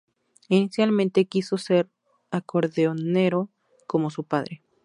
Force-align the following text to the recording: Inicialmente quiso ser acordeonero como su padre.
Inicialmente 0.49 1.25
quiso 1.27 1.59
ser 1.59 1.87
acordeonero 2.31 3.49
como 3.85 4.09
su 4.09 4.23
padre. 4.23 4.63